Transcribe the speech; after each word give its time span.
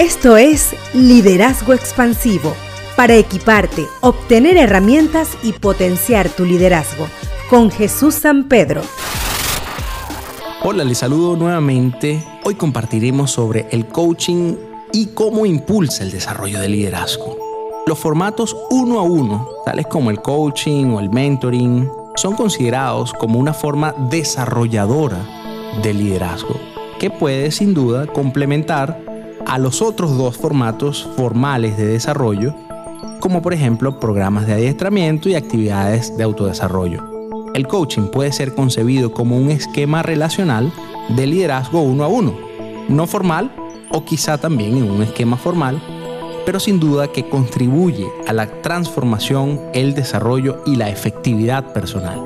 Esto 0.00 0.38
es 0.38 0.74
Liderazgo 0.94 1.74
Expansivo, 1.74 2.54
para 2.96 3.16
equiparte, 3.16 3.86
obtener 4.00 4.56
herramientas 4.56 5.36
y 5.42 5.52
potenciar 5.52 6.30
tu 6.30 6.46
liderazgo, 6.46 7.06
con 7.50 7.70
Jesús 7.70 8.14
San 8.14 8.44
Pedro. 8.48 8.80
Hola, 10.62 10.84
les 10.84 10.96
saludo 10.96 11.36
nuevamente. 11.36 12.24
Hoy 12.44 12.54
compartiremos 12.54 13.30
sobre 13.30 13.66
el 13.72 13.88
coaching 13.88 14.54
y 14.94 15.08
cómo 15.08 15.44
impulsa 15.44 16.02
el 16.02 16.12
desarrollo 16.12 16.60
del 16.60 16.72
liderazgo. 16.72 17.36
Los 17.86 17.98
formatos 17.98 18.56
uno 18.70 19.00
a 19.00 19.02
uno, 19.02 19.50
tales 19.66 19.86
como 19.86 20.08
el 20.08 20.22
coaching 20.22 20.94
o 20.94 21.00
el 21.00 21.10
mentoring, 21.10 21.86
son 22.16 22.36
considerados 22.36 23.12
como 23.12 23.38
una 23.38 23.52
forma 23.52 23.94
desarrolladora 24.08 25.18
del 25.82 25.98
liderazgo, 25.98 26.58
que 26.98 27.10
puede 27.10 27.50
sin 27.50 27.74
duda 27.74 28.06
complementar 28.06 29.09
a 29.50 29.58
los 29.58 29.82
otros 29.82 30.16
dos 30.16 30.36
formatos 30.36 31.08
formales 31.16 31.76
de 31.76 31.84
desarrollo, 31.84 32.54
como 33.18 33.42
por 33.42 33.52
ejemplo 33.52 33.98
programas 33.98 34.46
de 34.46 34.52
adiestramiento 34.52 35.28
y 35.28 35.34
actividades 35.34 36.16
de 36.16 36.22
autodesarrollo. 36.22 37.50
El 37.52 37.66
coaching 37.66 38.12
puede 38.12 38.30
ser 38.30 38.54
concebido 38.54 39.12
como 39.12 39.36
un 39.36 39.50
esquema 39.50 40.04
relacional 40.04 40.72
de 41.16 41.26
liderazgo 41.26 41.82
uno 41.82 42.04
a 42.04 42.06
uno, 42.06 42.38
no 42.88 43.08
formal 43.08 43.50
o 43.90 44.04
quizá 44.04 44.38
también 44.38 44.76
en 44.76 44.88
un 44.88 45.02
esquema 45.02 45.36
formal, 45.36 45.82
pero 46.46 46.60
sin 46.60 46.78
duda 46.78 47.08
que 47.08 47.28
contribuye 47.28 48.06
a 48.28 48.32
la 48.32 48.46
transformación, 48.62 49.60
el 49.74 49.94
desarrollo 49.94 50.62
y 50.64 50.76
la 50.76 50.90
efectividad 50.90 51.72
personal. 51.72 52.20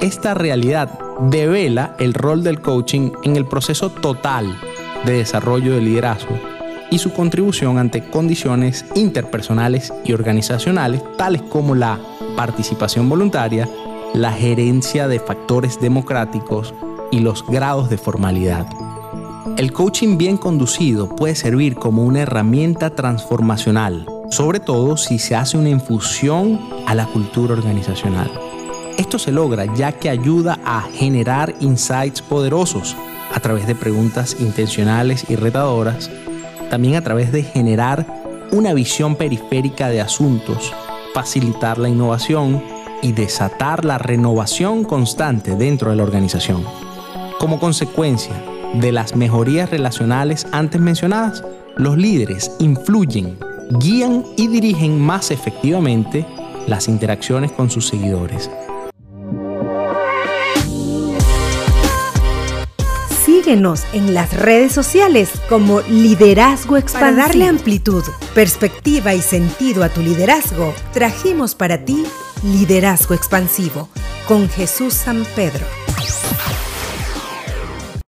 Esta 0.00 0.34
realidad 0.34 1.00
devela 1.32 1.96
el 1.98 2.14
rol 2.14 2.44
del 2.44 2.60
coaching 2.60 3.10
en 3.24 3.34
el 3.34 3.44
proceso 3.44 3.90
total 3.90 4.56
de 5.04 5.14
desarrollo 5.14 5.74
de 5.74 5.80
liderazgo 5.80 6.38
y 6.90 6.98
su 6.98 7.12
contribución 7.12 7.78
ante 7.78 8.02
condiciones 8.02 8.84
interpersonales 8.94 9.92
y 10.04 10.12
organizacionales 10.12 11.02
tales 11.16 11.42
como 11.42 11.74
la 11.74 11.98
participación 12.36 13.08
voluntaria, 13.08 13.68
la 14.14 14.32
gerencia 14.32 15.08
de 15.08 15.20
factores 15.20 15.80
democráticos 15.80 16.74
y 17.10 17.20
los 17.20 17.46
grados 17.46 17.88
de 17.90 17.98
formalidad. 17.98 18.66
El 19.56 19.72
coaching 19.72 20.16
bien 20.16 20.36
conducido 20.36 21.14
puede 21.14 21.34
servir 21.34 21.74
como 21.74 22.04
una 22.04 22.20
herramienta 22.20 22.90
transformacional, 22.90 24.06
sobre 24.30 24.60
todo 24.60 24.96
si 24.96 25.18
se 25.18 25.36
hace 25.36 25.58
una 25.58 25.68
infusión 25.68 26.58
a 26.86 26.94
la 26.94 27.06
cultura 27.06 27.54
organizacional. 27.54 28.30
Esto 28.96 29.18
se 29.18 29.32
logra 29.32 29.72
ya 29.74 29.92
que 29.92 30.10
ayuda 30.10 30.58
a 30.64 30.82
generar 30.82 31.54
insights 31.60 32.22
poderosos 32.22 32.96
a 33.34 33.40
través 33.40 33.66
de 33.66 33.74
preguntas 33.74 34.36
intencionales 34.40 35.24
y 35.28 35.36
retadoras 35.36 36.10
también 36.70 36.96
a 36.96 37.02
través 37.02 37.32
de 37.32 37.42
generar 37.42 38.06
una 38.52 38.72
visión 38.72 39.16
periférica 39.16 39.88
de 39.88 40.00
asuntos, 40.00 40.72
facilitar 41.12 41.76
la 41.76 41.90
innovación 41.90 42.62
y 43.02 43.12
desatar 43.12 43.84
la 43.84 43.98
renovación 43.98 44.84
constante 44.84 45.56
dentro 45.56 45.90
de 45.90 45.96
la 45.96 46.02
organización. 46.02 46.64
Como 47.38 47.60
consecuencia 47.60 48.34
de 48.74 48.92
las 48.92 49.16
mejorías 49.16 49.70
relacionales 49.70 50.46
antes 50.52 50.80
mencionadas, 50.80 51.44
los 51.76 51.98
líderes 51.98 52.52
influyen, 52.58 53.38
guían 53.78 54.24
y 54.36 54.48
dirigen 54.48 54.98
más 54.98 55.30
efectivamente 55.30 56.26
las 56.66 56.88
interacciones 56.88 57.52
con 57.52 57.70
sus 57.70 57.88
seguidores 57.88 58.50
Síguenos 63.50 63.84
en 63.92 64.14
las 64.14 64.32
redes 64.32 64.70
sociales 64.70 65.28
como 65.48 65.80
Liderazgo 65.80 66.76
Expansivo. 66.76 67.16
Para 67.16 67.26
darle 67.26 67.48
amplitud, 67.48 68.04
perspectiva 68.32 69.12
y 69.12 69.20
sentido 69.20 69.82
a 69.82 69.88
tu 69.88 70.02
liderazgo, 70.02 70.72
trajimos 70.92 71.56
para 71.56 71.84
ti 71.84 72.04
Liderazgo 72.44 73.12
Expansivo 73.12 73.88
con 74.28 74.48
Jesús 74.48 74.94
San 74.94 75.24
Pedro. 75.34 75.79